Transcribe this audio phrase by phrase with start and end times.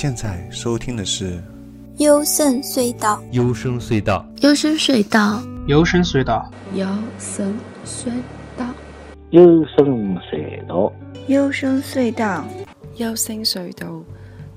[0.00, 1.32] 现在收听的是
[1.96, 3.20] 《幽深隧道》。
[3.32, 6.80] 幽深隧道，幽深隧道，幽深隧道，幽
[7.18, 8.04] 深隧
[8.56, 8.72] 道，
[9.30, 10.86] 幽深隧道，
[11.28, 12.46] 幽深隧道，
[12.98, 14.06] 幽深隧道，幽深隧道，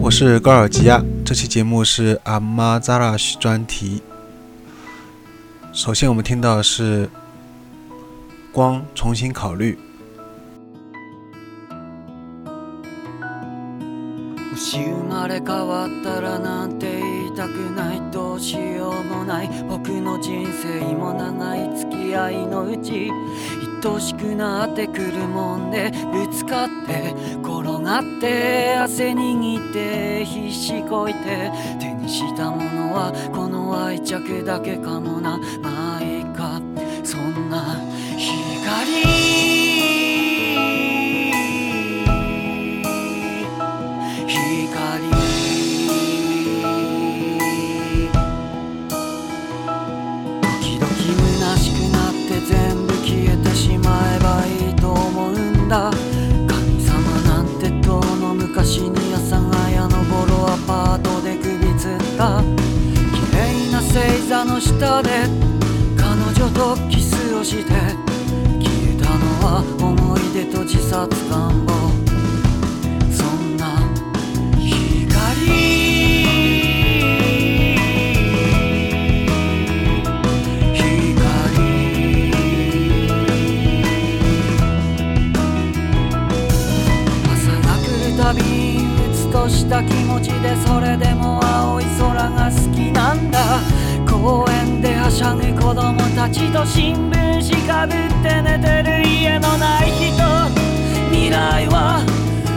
[0.00, 4.00] 我是高尔基亚，这期节目是阿玛扎拉什专题。
[5.76, 7.06] 首先我们听到的是
[8.50, 9.76] 光重新考虑。
[14.50, 23.10] もし生まれ変わったらなんて言いたくないどうしようもない僕の人生も長い付き合いのうち
[23.84, 36.60] 愛しくなってくるもんでぶつかって転がって汗握って必死こいて手にしたものはこの愛着だけかもなまいか
[37.04, 37.76] そんな
[38.16, 39.55] 光
[64.28, 65.08] 膝の下で
[65.96, 72.05] 彼女とキスをして消えたのは思い出と自殺願望
[96.36, 100.04] チと新聞紙かぶって寝てる家のない人
[101.10, 102.04] 未来は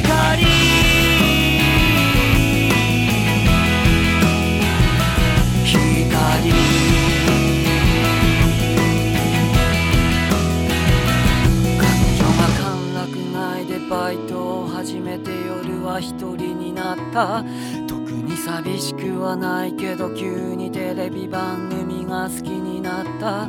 [13.90, 17.44] バイトを始めて夜は一人になった
[17.86, 23.42] 特に寂しくはないけど急にテレビ番組が好きになった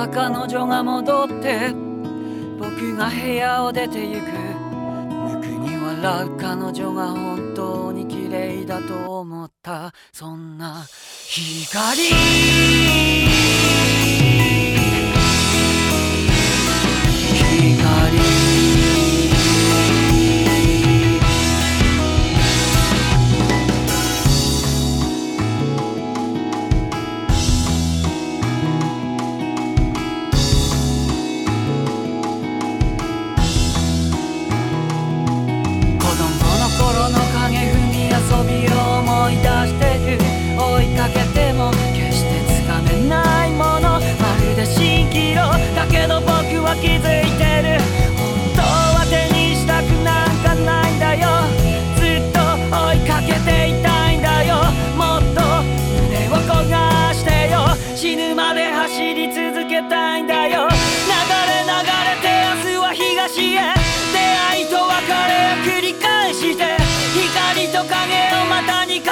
[0.00, 1.85] 朝彼女が戻って
[2.76, 10.84] 僕が部屋を出てゆく無垢に笑う彼女が本当に綺麗だと思ったそんな
[11.26, 12.10] 光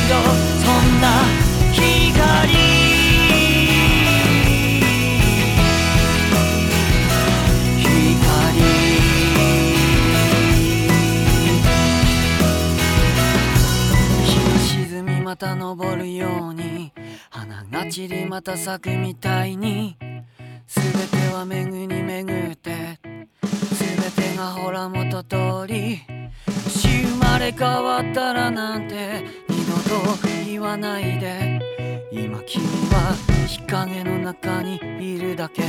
[17.88, 25.36] 散りまた咲くみたいに全ては巡り巡って全てがほら元通
[25.66, 26.00] り
[26.46, 32.62] もし生まれ変わったらなんて二度と言わないで今君
[32.92, 35.62] は日陰の中にいるだけ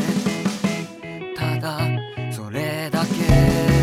[1.38, 1.80] ただ
[2.34, 3.79] それだけ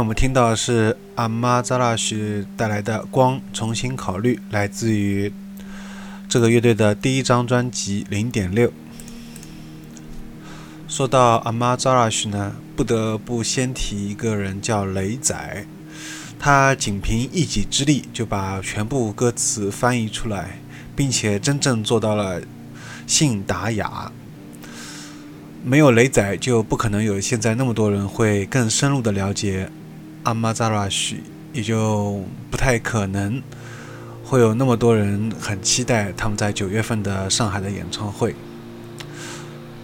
[0.00, 5.32] 我们听到的是阿妈扎拉许带来的《光》，重新考虑，来自于
[6.28, 8.68] 这个乐队的第一张专辑《零点六》。
[10.86, 15.66] 说到阿妈扎拉许呢，不得不先提一个人，叫雷仔。
[16.38, 20.60] 他仅凭一己之力就把全部歌词翻译出来，
[20.94, 22.40] 并且真正做到了
[23.04, 24.12] 信达雅。
[25.64, 29.68] 没有雷仔，就不可能有现在那么多人会更深入的了解。
[30.24, 31.22] 阿玛扎拉许
[31.52, 33.40] 也就不太可能
[34.24, 38.34] 会有那么多人很期待他们在九月份的上海的演唱会。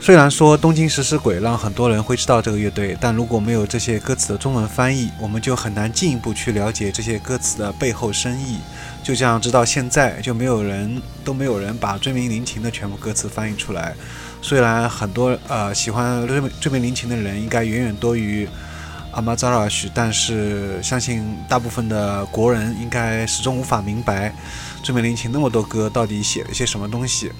[0.00, 8.58] 虽然说《东京食尸鬼》让很多人会知道这个乐队，但如果没有这些歌词的中文翻译，我们就很难进一步去了解这些歌词的背后深意。
[9.02, 13.94] 就像直到现在，就没有人都没有人把追名林琴的全部歌词翻译出来。
[14.42, 18.46] 虽然很多呃喜欢追追名林琴的人应该远远多于。
[19.14, 24.32] 阿玛扎拉许，但是相信大部分的国人应该始终无法明白，
[24.82, 27.30] 最美恋琴那么多歌到底写了些什么东西。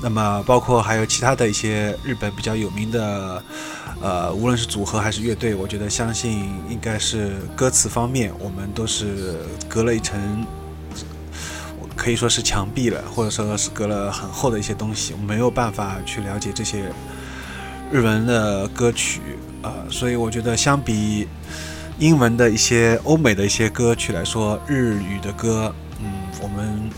[0.00, 3.42] 那么，包括还有其他的一些日本比较有名的，
[4.00, 9.36] 呃，无论是组合还是乐队，我觉得相信应该是歌词方面，我们都是
[9.68, 10.16] 隔了一层，
[11.96, 16.84] 可以说是墙壁了，或者说是隔了很厚的一些东西，没有办法去了解这些
[17.92, 19.20] 日文的歌曲。
[19.90, 21.26] 所以我觉得，相比
[21.98, 26.10] 英文的一些欧美的一些歌曲来说，日语的歌，嗯，
[26.42, 26.90] 我们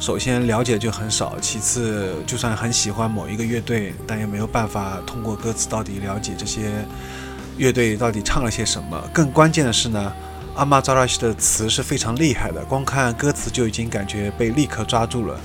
[0.00, 6.70] 首先了解就很少，其次，就算很喜欢某一个乐队，但也没有办法通过歌词到底了解这些
[7.58, 9.00] 乐队到底唱了些什么。
[9.12, 10.12] 更关键的是呢，
[10.54, 15.38] 阿玛扎拉西的词是非常厉害的，光看歌词就已经感觉被立刻抓住了。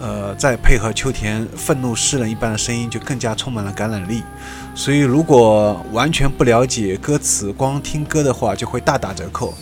[0.00, 4.20] 呃，再配合秋田愤怒诗人一般的声音，就更加充满了感染力。
[4.74, 9.52] 所以，如果完全不了解歌词，光听歌的话，就会大打折扣。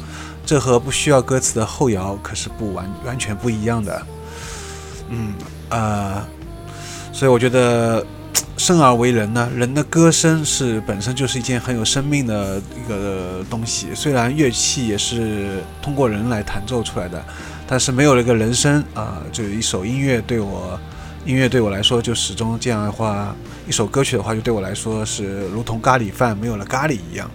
[0.47, 4.03] 这和不需要歌词的后摇可是不完完全不一样的。
[5.09, 5.35] 嗯，
[5.69, 6.27] 啊，
[7.13, 8.05] 所以我觉得，
[8.57, 13.89] 生而为人呢，人的歌声是本身就是一件很有生命的一个东西。
[13.95, 17.23] 虽然乐器也是通过人来弹奏出来的，
[17.67, 20.79] 但是没有了一个人声啊，就一首音乐对我。
[21.27, 23.35] 音乐对我来说，就始终这样的话，
[23.69, 27.31] 一首歌曲的话，就对我来说是如同咖喱饭没有了咖喱一样。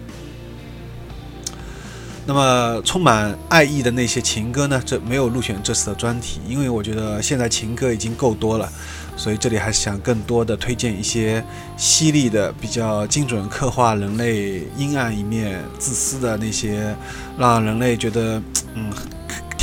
[2.28, 4.82] 那么充满爱意的那些情歌呢？
[4.84, 8.68] 这没有入选这次的专题，因为我觉得现在情歌已经够多了，
[9.16, 11.42] 所以这里还是想更多的推荐一些
[11.76, 16.96] 犀利的、比较精准刻画人类阴暗一面、自私的那些，
[17.38, 18.42] 让人类觉得，
[18.74, 18.92] 嗯。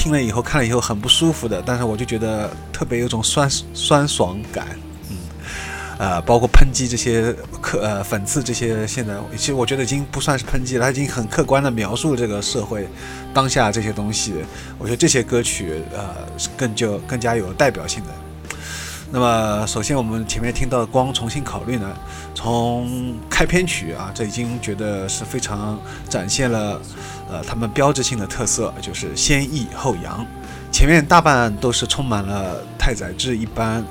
[0.03, 4.67] 听了以后，看了以后很不舒服的，但是我就觉得特别有种酸酸爽感，
[5.09, 5.15] 嗯，
[5.97, 12.85] 呃，包括喷击这些，可讽刺这些，现在其实我觉得已经不算是喷击了，他已经很客观的描述这个社会
[13.33, 14.33] 当下这些东西，
[14.77, 16.09] 我觉得这些歌曲，呃，
[16.57, 18.09] 更就更加有代表性的。
[19.15, 21.95] 那么，首先我们前面听到光重新考虑呢，
[22.33, 22.89] 从
[23.29, 25.79] 开篇曲啊，这已经觉得是非常
[26.09, 26.81] 展现了，
[27.29, 30.25] 呃，他们标志性的特色就是先抑后扬。
[30.71, 33.85] 前面大半都是充满了太宰治一般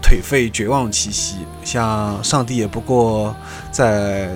[0.00, 3.34] 颓废绝望气息，像上帝也不过
[3.72, 4.28] 在，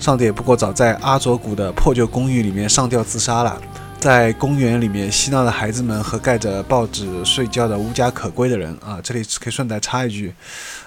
[0.00, 3.62] 上帝也不过早在阿佐谷的破旧公寓里面上吊自杀了。
[4.00, 10.32] 在公园里面嬉闹的孩子们和盖着报纸睡觉的无家可归的人啊，这里可以顺带插一句，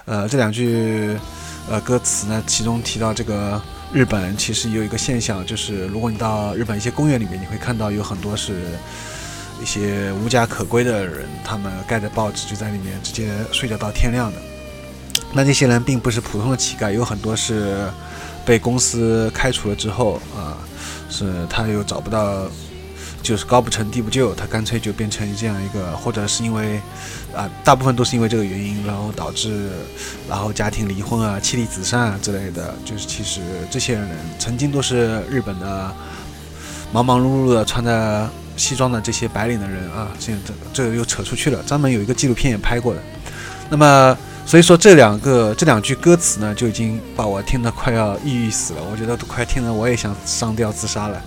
[0.04, 1.16] 呃，这两句
[1.70, 8.52] 呃歌词呢，其中提到这个日本其实有一个现象，就是如果你到日本一些公园里面，你会看到有很多是
[9.62, 14.38] 一些无家可归的人，他们盖着报纸就在里面直接睡觉到天亮的。
[15.32, 17.88] 那那些人并不是普通的乞丐，有很多是
[18.44, 20.58] 被公司开除了之后啊，
[21.08, 22.48] 是他又找不到。
[23.24, 26.78] 就是高不成低不就，他干脆就变成这样一个，或者是因为，
[27.34, 29.70] 啊，大部分都是因为这个原因，然后导致，
[30.28, 32.74] 然后家庭离婚啊、妻离子散啊之类的。
[32.84, 33.40] 就是其实
[33.70, 34.06] 这些人
[34.38, 35.90] 曾经都是日本的
[36.92, 38.28] 忙忙碌碌的穿着
[38.58, 41.62] 西装的这些白领的人啊，这这这又扯出去了。
[41.62, 43.00] 专门有一个纪录片也拍过的。
[43.70, 44.14] 那么
[44.44, 51.18] 所以说这两个这两句歌词呢，就已经把我听得快要抑郁死了，我觉得都快听得我也想上吊自杀了。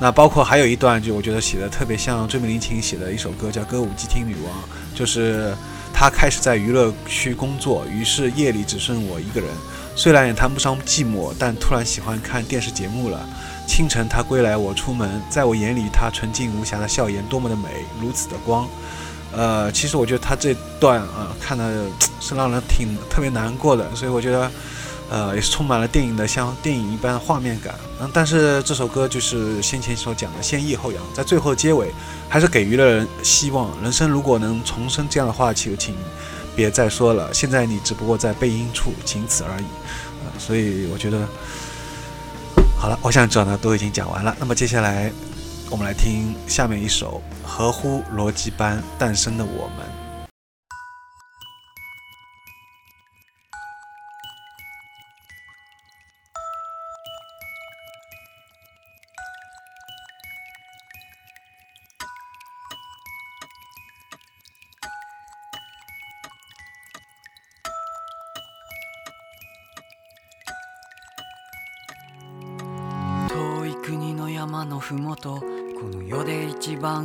[0.00, 4.52] 那包括还有一段，就我觉得写的特别像追美林琴写的一首歌，叫《歌舞伎町女王》，
[4.98, 5.54] 就是
[5.92, 9.48] 她开始在娱乐区工作，于是夜里只剩我一个人，
[9.94, 13.24] 虽然也谈不上寂寞，但突然喜欢看电视节目了。
[13.68, 17.68] 清晨她归来，我出门，在我眼里，她纯净无瑕的笑颜多么的美，
[18.00, 18.68] 如此的光。
[19.32, 21.86] 呃，其实我觉得她这段啊，看的
[22.20, 24.50] 是让人挺特别难过的，所以我觉得。
[25.10, 27.74] 呃，也是充满了电影的，像电影一般的画面感。
[28.00, 31.90] 嗯，但是这首歌就是先前所讲的先抑后扬，在最后结尾
[32.28, 33.68] 还是给予了人希望。
[33.82, 35.94] 人生如果能重生这样的话，就请
[36.56, 37.32] 别再说了。
[37.34, 39.64] 现在你只不过在背阴处，仅此而已。
[40.24, 41.28] 呃，所以我觉得
[42.78, 44.34] 好了，我想讲的都已经讲完了。
[44.40, 45.12] 那么接下来
[45.68, 49.93] 我们来听下面一首合乎逻辑般诞生的我们。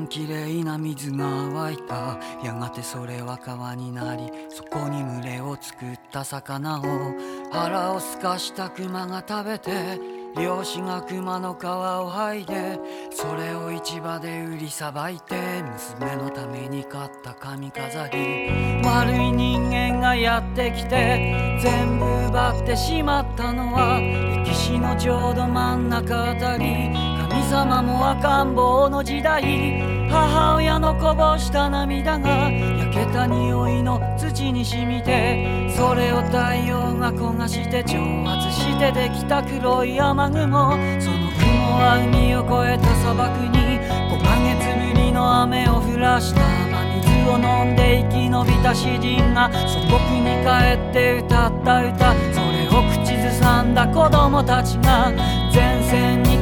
[0.10, 6.84] きれいな水が湧いたやがてそれは川になりそこに群れを作った魚を
[7.52, 10.00] 腹をすかした熊が食べて
[10.36, 12.80] 漁師が熊の皮を剥いで
[13.12, 18.50] それを市場で売りさばいて娘のために買った髪飾り
[18.84, 24.00] 悪い人間がやってきて全部奪ってしまったのは
[24.46, 43.78] 歴史のちょうど真ん中あたり神様も赤ん坊の時代母親のこぼした涙が焼けた匂いの土に染みてそれを太陽が焦がして蒸発してできた黒い雨雲その雲は海を越えた砂漠に
[44.10, 48.10] 5ヶ月ぶりの雨を降らした雨水を飲んで生
[48.50, 55.12] き延びた詩人が祖国に帰って歌った歌それを口ずさんだ子供たちが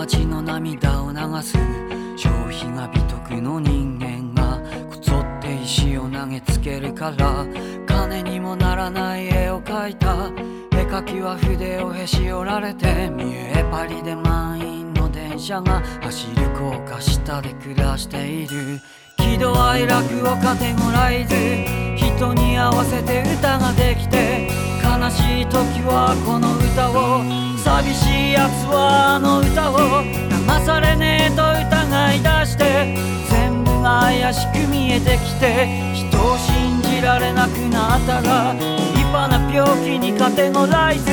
[0.09, 1.53] ちの涙を流す
[2.17, 4.59] 消費が美徳の人間が
[4.91, 7.47] こぞって石を投げつけるから
[7.87, 10.15] 金にもならない絵を描いた
[10.77, 18.81] 絵描きは筆をへし折られて見えパリで満員の電車が走る高架下で暮らしている
[19.19, 21.35] 喜怒哀楽をカテゴライズ
[21.97, 24.49] 人に合わせて歌ができて
[24.83, 30.00] 悲しい時はこの歌を寂しいやつはあの歌を
[30.48, 32.96] 騙されねえと疑い出して
[33.28, 38.56] 全部が怪しく見えてきて人を信じられなくなったが
[38.96, 41.12] 立派な病気にカテゴライズ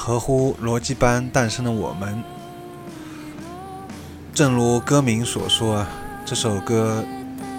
[0.10, 2.24] 合乎逻辑般诞生的我们，
[4.34, 5.86] 正如歌名所说，
[6.26, 7.06] 这首歌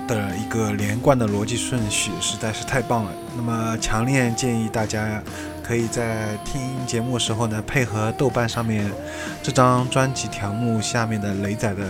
[0.09, 3.13] 的一个连贯的逻辑顺序实在是太棒了。
[3.37, 5.23] 那么，强烈建议大家
[5.63, 8.91] 可以在听节目时候呢，配合豆瓣上面
[9.45, 11.85] 这张专辑条目下面的雷仔的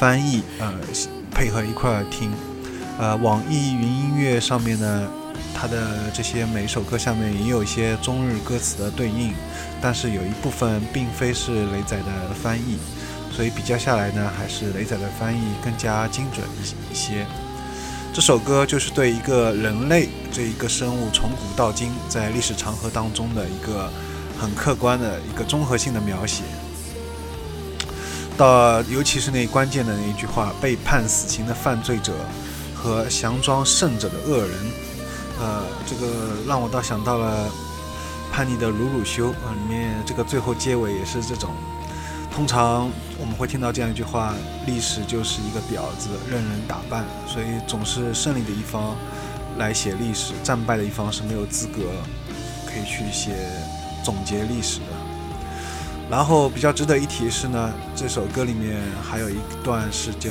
[0.00, 0.74] 翻译，呃，
[1.30, 2.32] 配合一块儿听。
[2.98, 5.08] 呃，网易云音乐上面呢，
[5.54, 5.76] 它的
[6.12, 9.32] 这些每首歌下面也有一些中日歌词的对应。
[9.82, 12.78] 但是有一部分并非是雷仔的翻译，
[13.32, 17.26] 所以比较下来呢，还是雷仔的翻译更加精准一一些。
[18.14, 23.90] 这首歌就是对一个人类这一个生物从古到今在历史长河当中的一个
[24.38, 26.42] 很客观的一个综合性的描写。
[28.36, 32.12] 到尤其是那关键的那一句话：“被判死刑的犯罪者
[32.74, 34.50] 和降装胜者的恶人”，
[35.40, 37.50] 呃，这个让我倒想到了。
[38.32, 41.50] 叛逆的鲁鲁修啊，里面这个最后结尾也是这种。
[42.30, 42.90] 通常
[43.20, 44.34] 我们会听到这样一句话
[44.66, 48.96] ：“历史就是一个婊子，任人打扮。”所以总是胜利的一方
[49.58, 51.82] 来写历史，战败的一方是没有资格
[52.64, 53.32] 可以去写
[54.02, 54.86] 总结历史的。
[56.10, 60.30] 然后比较值得一提是呢，这首歌里面还有一段是叫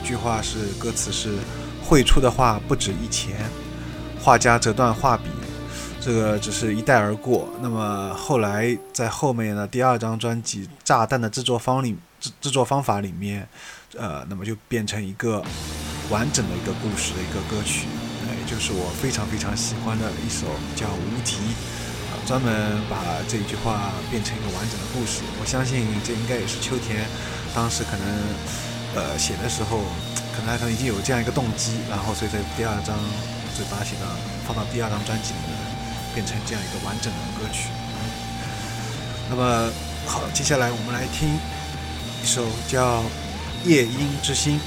[0.00, 1.34] 一句话是歌词是
[1.84, 3.38] ：“绘出的画不止一钱，
[4.22, 5.24] 画家折断画笔。”
[6.04, 13.46] 这个只是一带而过，那么后来在后面的第二张专辑《炸弹》的制作方里制制作方法里面，
[13.96, 15.38] 呃，那么就变成一个
[16.10, 17.86] 完整的一个故事的一个歌曲，
[18.36, 21.36] 也就是我非常非常喜欢的一首叫《无题》，
[22.28, 25.22] 专门把这一句话变成一个完整的故事。
[25.40, 27.06] 我相信这应该也是秋田
[27.54, 28.04] 当时可能
[28.96, 29.78] 呃写的时候，
[30.34, 32.98] 可能还可能已经有这样一个动机，然后所以在第二张
[33.54, 34.10] 嘴巴写到
[34.48, 35.28] 放到第二张专辑。
[35.46, 35.61] 里面。
[36.14, 37.68] 变成这样一个完整的歌曲。
[39.30, 39.70] 那么，
[40.06, 41.28] 好，接下来我们来听
[42.22, 43.00] 一首叫
[43.68, 44.58] 《夜莺之心》。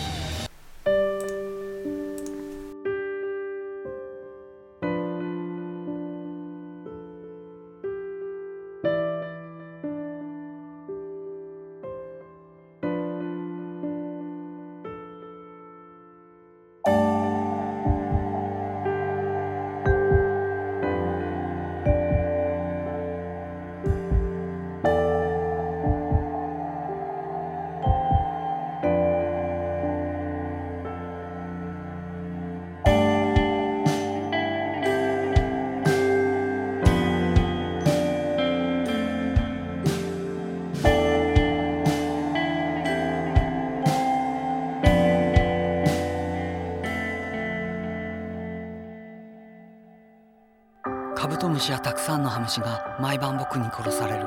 [51.55, 54.25] 虫やたくさんのハムシが毎晩僕に殺される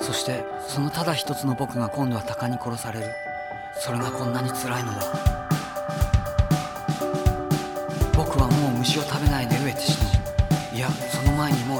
[0.00, 3.06] そしてそのただ一つの僕が今度は鷹に殺される
[3.80, 5.00] それがこんなに辛いのだ
[8.16, 10.10] 僕はもう虫を食べないで飢えて死ぬ
[10.78, 11.79] いやその前にも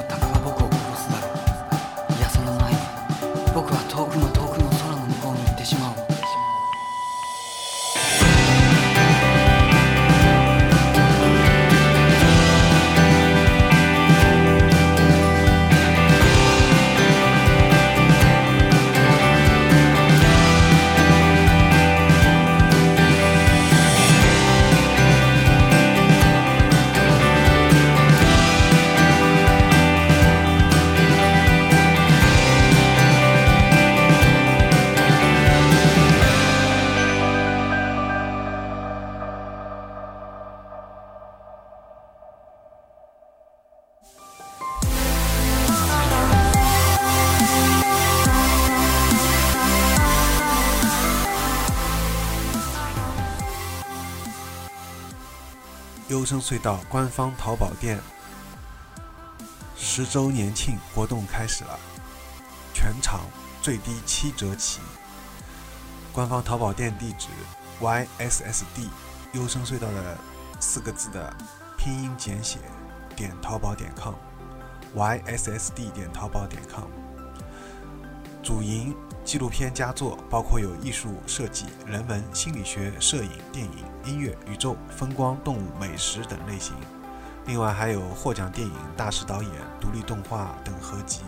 [56.31, 57.99] 生隧道官方淘宝店
[59.75, 61.77] 十周年庆活动开始了，
[62.73, 63.19] 全场
[63.61, 64.79] 最低七折起。
[66.13, 67.27] 官方淘宝店地址
[67.81, 68.85] ：yssd
[69.33, 70.17] 优生隧道的
[70.61, 71.35] 四个字的
[71.77, 72.59] 拼音简写
[73.13, 76.85] 点淘宝点 com，yssd 点淘宝点 com。
[78.41, 78.95] 主营。
[79.23, 83.71] 纪录片佳作包括有艺术设计、人文、心理学、摄影、电影、
[84.03, 86.73] 音乐、宇宙、风光、动物、美食等类型。
[87.45, 91.21] 另外还有获奖电影、大师导演、独立动画等合集。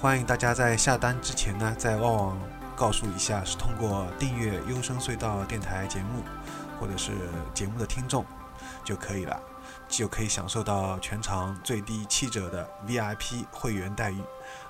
[0.00, 2.38] 欢迎大家在下单之前呢，在旺旺
[2.76, 6.22] 告诉一下是通过订阅优声隧道电台节目，
[6.78, 7.10] 或者是
[7.52, 8.24] 节目的听众
[8.84, 9.40] 就可以了，
[9.88, 14.22] 就可以享受到全场最低七折的 VIP 会员待遇，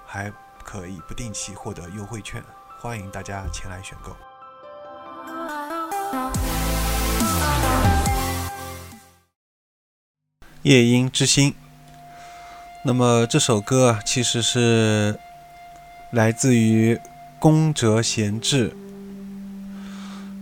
[0.07, 0.33] 还。
[0.66, 2.42] 可以不定期获得优惠券，
[2.81, 4.14] 欢迎大家前来选购。
[10.62, 11.55] 夜莺之心，
[12.85, 15.16] 那么这首歌其实是
[16.11, 16.98] 来自于
[17.38, 18.70] 宫泽贤治《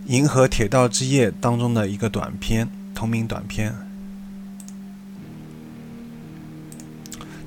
[0.07, 3.75] 银河铁道之夜》当中的一个短片，同名短片。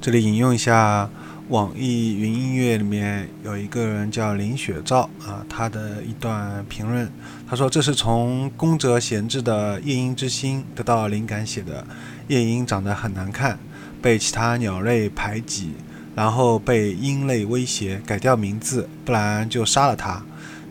[0.00, 1.10] 这里引用一下。
[1.48, 7.10] 网易云音乐里面有一个人叫林雪照啊，他的一段评论，
[7.48, 11.86] 他说：“这是从宫泽贤治的《夜莺之心》得到灵感写的。
[12.28, 13.58] 夜莺长得很难看，
[14.02, 15.70] 被其他鸟类排挤，
[16.14, 20.22] 然后被鹰类威胁，改掉名字，不然就杀了它。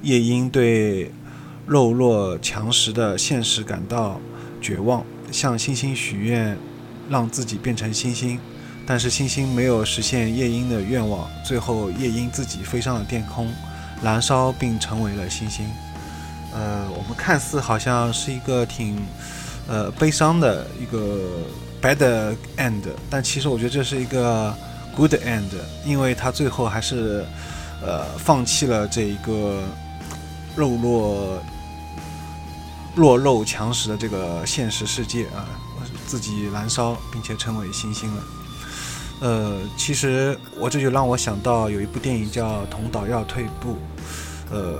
[0.03, 1.11] 夜莺对
[1.65, 4.21] 弱肉强食的现实感到
[4.61, 6.55] 绝望，向星星许愿，
[7.09, 8.39] 让自己变成星星。”
[8.87, 13.51] 但是星星没有实现夜莺的愿望，最后夜莺自己飞上了天空，
[14.01, 15.65] 燃烧并成为了星星。
[16.53, 18.97] 呃，我们看似好像是一个挺，
[19.67, 21.19] 呃，悲伤的一个
[21.81, 21.97] bad
[22.55, 24.55] end，但其实我觉得这是一个
[24.95, 25.49] good end，
[25.85, 27.25] 因为他最后还是，
[27.85, 29.61] 呃，放弃了这一个
[30.55, 31.43] 肉弱
[32.95, 35.43] 弱肉强食的这个现实世界啊，
[36.05, 38.23] 自己燃烧并且成为星星了。
[39.19, 43.73] 呃，其实我这就让我想到有一部电影叫《同岛要退步》，
[44.53, 44.79] 呃，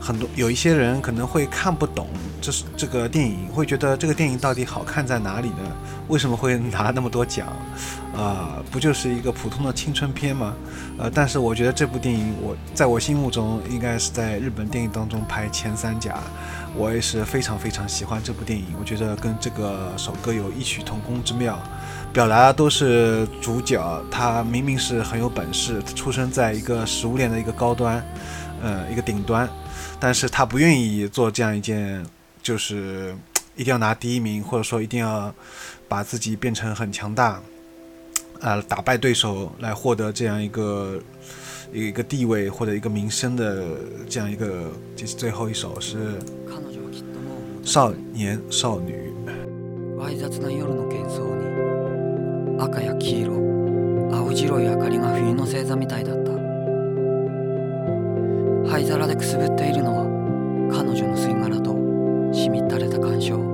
[0.00, 2.06] 很多有一些人可能会看不懂
[2.40, 5.56] 这是这个电影，会觉得这个电影到底好看在哪里呢？
[6.06, 7.48] 为什么会拿那么多奖？
[8.16, 10.54] 啊，不就是一个普通的青春片吗？
[10.96, 16.16] 呃，但是我觉得这部电影我在我心目中应该是在日本电影当中排前三甲，
[16.76, 21.58] 我也是非常非常喜欢这部电影，我觉得跟这个首歌有异曲同工之妙。
[22.14, 28.00] 表达的都是主角，他明明是很有本事，出生在一个食物链的一个高端，
[28.62, 29.48] 呃，一个顶端，
[29.98, 32.06] 但是他不愿意做这样一件，
[32.40, 33.12] 就是
[33.56, 35.34] 一定要拿第一名，或者说一定要
[35.88, 37.42] 把自己变成很强大，
[38.40, 41.00] 啊，打败对手来获得这样一个
[41.72, 43.64] 一个地位或者一个名声的
[44.08, 45.98] 这样一个，就是最后一首是
[47.66, 49.02] 少年少女。
[52.58, 53.34] 赤や黄色
[54.12, 56.30] 青白い明かりが冬の星座みたいだった
[58.70, 61.74] 灰皿でくすぶっているのは彼女の吸い殻と
[62.32, 63.53] しみったれた感傷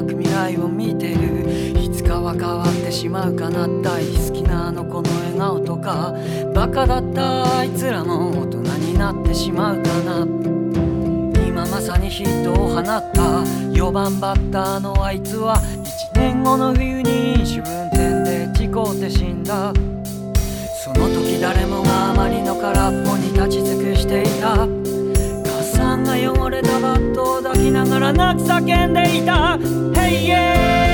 [0.00, 6.14] なく未来を見てるいつかは変わってしまうかな大好きなあの子の笑顔とか
[6.54, 10.24] バカだったあいつらも大人になってしまうかな
[11.46, 15.56] 今まさにヒットを放った4番バッターのあいつは
[16.14, 19.74] 1年後の冬に飲酒運転で事故って死んだ
[20.84, 24.81] その時誰もがあまりの空っぽに立ち尽くしていた
[26.28, 29.58] 汚れたバットを抱きながら泣き叫んでいた
[29.92, 30.91] 「Hey y、e a h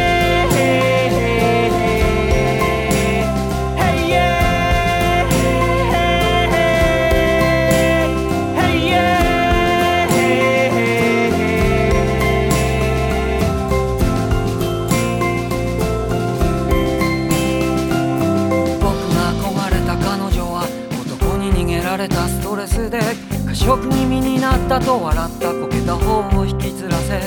[23.69, 27.21] 食気味になったと笑ったこけた方を引きずらせ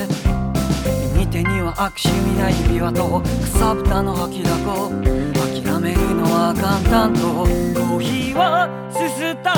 [1.14, 3.26] 右手には悪趣味な指輪とか
[3.62, 9.54] さぶたの吐きだこ諦めるのは簡単とコーヒーはすすった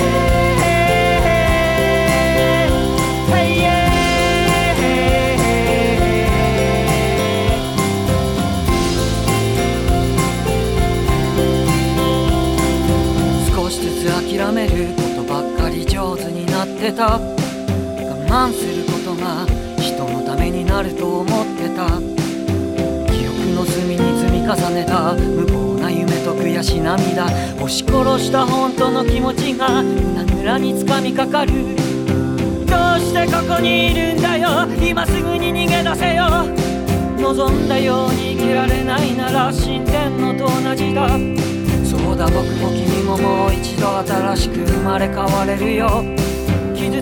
[3.31, 3.71] Hey yeah
[13.53, 14.19] 少しずつ諦
[14.53, 17.19] めることばっかり上手になってた我
[18.27, 19.47] 慢することが
[20.85, 21.87] ると思ってた
[23.11, 31.65] 記憶の隅に積み重ねた無謀な夢と悔し涙押し殺した本当の気持ちが胸ぐらにつかみかかるどう
[32.99, 34.47] してここにいるんだよ
[34.81, 36.25] 今すぐに逃げ出せよ
[37.33, 41.07] 望んだように生きられないなら死んでんのと同じだ
[41.83, 46.03] そうだ僕も君ももう一度新しく生まれ変われるよ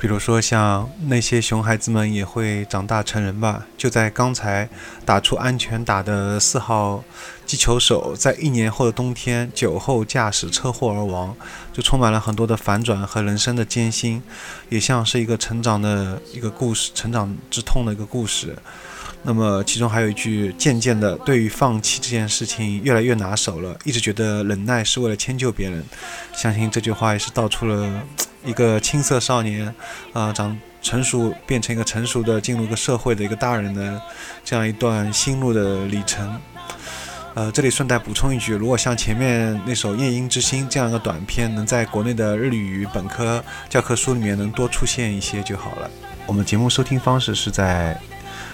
[0.00, 3.66] 比如说，像那些熊孩子们也会长大成人吧？
[3.76, 4.66] 就在刚才
[5.04, 7.04] 打出安全打的四号
[7.44, 11.36] 击球手，在一年后的冬天酒后驾驶车祸而亡，
[11.70, 14.22] 就充满了很多的反转和人生的艰辛，
[14.70, 18.56] 也像是一个成长的一个故事，成长之痛的一个故事。
[19.22, 25.84] 那么其中还有一句，渐渐的对于放弃这件事情越来越拿手了，一直觉得忍耐是为了迁就别人。
[26.34, 28.02] 相信这句话也是道出了
[28.44, 29.72] 一个青涩少年，
[30.14, 34.00] 啊，长成熟变成一个成熟的进入一个社会的一个大人的
[34.42, 36.40] 这样一段心路的里程。
[37.34, 45.88] 呃，这里顺带补充一句，如果像前面那首《夜莺之心》这样一个短片，能在国内的日语本科教科书里面能多出现一些就好了。
[46.26, 47.96] 我们节目收听方式是在。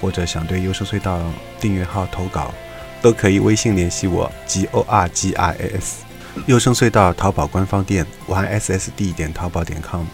[0.00, 1.20] 或者想对优声隧道
[1.60, 2.52] 订阅号投稿，
[3.00, 6.04] 都可以微信联系我 g o r g i s。
[6.46, 10.04] 优生隧道淘宝官方店 y s s d 点淘宝点 com。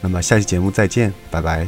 [0.00, 1.66] 那么下期节目再见，拜拜。